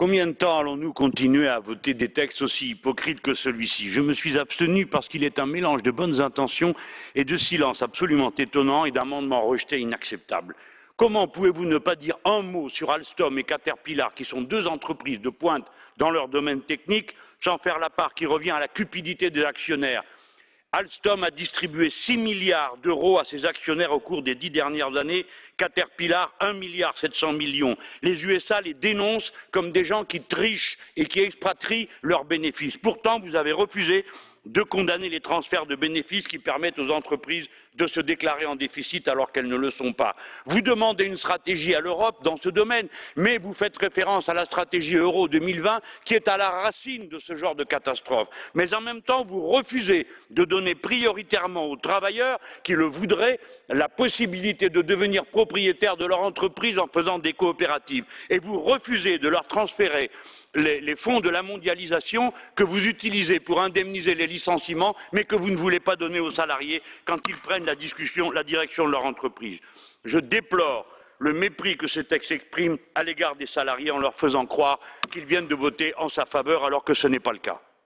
Combien 0.00 0.28
de 0.28 0.32
temps 0.32 0.58
allons-nous 0.58 0.94
continuer 0.94 1.46
à 1.46 1.58
voter 1.58 1.92
des 1.92 2.08
textes 2.08 2.40
aussi 2.40 2.70
hypocrites 2.70 3.20
que 3.20 3.34
celui-ci? 3.34 3.90
Je 3.90 4.00
me 4.00 4.14
suis 4.14 4.38
abstenu 4.38 4.86
parce 4.86 5.10
qu'il 5.10 5.24
est 5.24 5.38
un 5.38 5.44
mélange 5.44 5.82
de 5.82 5.90
bonnes 5.90 6.22
intentions 6.22 6.74
et 7.14 7.26
de 7.26 7.36
silence 7.36 7.82
absolument 7.82 8.32
étonnant 8.38 8.86
et 8.86 8.92
d'amendements 8.92 9.42
rejetés 9.42 9.78
inacceptables. 9.78 10.56
Comment 10.96 11.28
pouvez-vous 11.28 11.66
ne 11.66 11.76
pas 11.76 11.96
dire 11.96 12.16
un 12.24 12.40
mot 12.40 12.70
sur 12.70 12.90
Alstom 12.90 13.38
et 13.38 13.44
Caterpillar, 13.44 14.14
qui 14.14 14.24
sont 14.24 14.40
deux 14.40 14.66
entreprises 14.66 15.20
de 15.20 15.28
pointe 15.28 15.70
dans 15.98 16.08
leur 16.08 16.28
domaine 16.28 16.62
technique, 16.62 17.14
sans 17.44 17.58
faire 17.58 17.78
la 17.78 17.90
part 17.90 18.14
qui 18.14 18.24
revient 18.24 18.52
à 18.52 18.58
la 18.58 18.68
cupidité 18.68 19.28
des 19.28 19.44
actionnaires? 19.44 20.02
Alstom 20.72 21.24
a 21.24 21.32
distribué 21.32 21.90
six 21.90 22.16
milliards 22.16 22.76
d'euros 22.76 23.18
à 23.18 23.24
ses 23.24 23.44
actionnaires 23.44 23.90
au 23.92 23.98
cours 23.98 24.22
des 24.22 24.36
dix 24.36 24.50
dernières 24.50 24.96
années, 24.96 25.26
Caterpillar 25.56 26.32
un 26.38 26.52
milliard 26.52 26.96
sept 26.96 27.12
cents 27.14 27.32
millions. 27.32 27.76
Les 28.02 28.22
USA 28.24 28.60
les 28.60 28.74
dénoncent 28.74 29.32
comme 29.50 29.72
des 29.72 29.84
gens 29.84 30.04
qui 30.04 30.20
trichent 30.20 30.78
et 30.96 31.06
qui 31.06 31.20
expatrient 31.20 31.88
leurs 32.02 32.24
bénéfices. 32.24 32.76
Pourtant, 32.76 33.18
vous 33.18 33.34
avez 33.34 33.50
refusé 33.50 34.04
de 34.46 34.62
condamner 34.62 35.08
les 35.08 35.20
transferts 35.20 35.66
de 35.66 35.76
bénéfices 35.76 36.26
qui 36.26 36.38
permettent 36.38 36.78
aux 36.78 36.90
entreprises 36.90 37.48
de 37.74 37.86
se 37.86 38.00
déclarer 38.00 38.46
en 38.46 38.56
déficit 38.56 39.06
alors 39.06 39.30
qu'elles 39.32 39.46
ne 39.46 39.56
le 39.56 39.70
sont 39.70 39.92
pas. 39.92 40.16
Vous 40.46 40.60
demandez 40.60 41.04
une 41.04 41.16
stratégie 41.16 41.74
à 41.74 41.80
l'Europe 41.80 42.22
dans 42.24 42.36
ce 42.36 42.48
domaine, 42.48 42.88
mais 43.16 43.38
vous 43.38 43.54
faites 43.54 43.76
référence 43.76 44.28
à 44.28 44.34
la 44.34 44.44
stratégie 44.44 44.96
Euro 44.96 45.28
2020 45.28 45.80
qui 46.04 46.14
est 46.14 46.26
à 46.26 46.36
la 46.36 46.50
racine 46.50 47.08
de 47.08 47.18
ce 47.20 47.36
genre 47.36 47.54
de 47.54 47.64
catastrophe. 47.64 48.28
Mais 48.54 48.74
en 48.74 48.80
même 48.80 49.02
temps, 49.02 49.24
vous 49.24 49.46
refusez 49.46 50.06
de 50.30 50.44
donner 50.44 50.74
prioritairement 50.74 51.66
aux 51.66 51.76
travailleurs 51.76 52.40
qui 52.64 52.72
le 52.72 52.86
voudraient 52.86 53.38
la 53.68 53.88
possibilité 53.88 54.68
de 54.68 54.82
devenir 54.82 55.26
propriétaires 55.26 55.96
de 55.96 56.06
leur 56.06 56.20
entreprise 56.20 56.78
en 56.78 56.88
faisant 56.88 57.18
des 57.18 57.34
coopératives. 57.34 58.04
Et 58.30 58.38
vous 58.38 58.60
refusez 58.60 59.18
de 59.18 59.28
leur 59.28 59.46
transférer 59.46 60.10
les, 60.54 60.96
fonds 60.96 61.20
de 61.20 61.30
la 61.30 61.42
mondialisation 61.42 62.32
que 62.56 62.64
vous 62.64 62.86
utilisez 62.86 63.40
pour 63.40 63.60
indemniser 63.60 64.14
les 64.14 64.26
licenciements, 64.26 64.96
mais 65.12 65.24
que 65.24 65.36
vous 65.36 65.50
ne 65.50 65.56
voulez 65.56 65.80
pas 65.80 65.96
donner 65.96 66.20
aux 66.20 66.30
salariés 66.30 66.82
quand 67.04 67.18
ils 67.28 67.36
prennent 67.36 67.64
la, 67.64 67.76
discussion, 67.76 68.30
la 68.30 68.42
direction 68.42 68.86
de 68.86 68.90
leur 68.90 69.04
entreprise. 69.04 69.58
Je 70.04 70.18
déplore 70.18 70.86
le 71.18 71.32
mépris 71.32 71.76
que 71.76 71.86
ce 71.86 72.00
texte 72.00 72.32
exprime 72.32 72.78
à 72.94 73.04
l'égard 73.04 73.36
des 73.36 73.46
salariés 73.46 73.90
en 73.90 73.98
leur 73.98 74.14
faisant 74.14 74.46
croire 74.46 74.80
qu'ils 75.12 75.26
viennent 75.26 75.48
de 75.48 75.54
voter 75.54 75.94
en 75.96 76.08
sa 76.08 76.24
faveur 76.24 76.64
alors 76.64 76.82
que 76.82 76.94
ce 76.94 77.06
n'est 77.06 77.20
pas 77.20 77.32
le 77.32 77.38
cas. 77.38 77.60